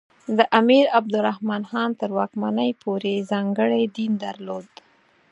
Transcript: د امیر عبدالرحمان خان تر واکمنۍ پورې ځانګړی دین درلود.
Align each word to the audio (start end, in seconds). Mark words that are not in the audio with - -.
د 0.37 0.39
امیر 0.59 0.85
عبدالرحمان 0.99 1.63
خان 1.69 1.89
تر 1.99 2.09
واکمنۍ 2.17 2.71
پورې 2.83 3.13
ځانګړی 3.31 3.83
دین 3.97 4.11
درلود. 4.23 4.69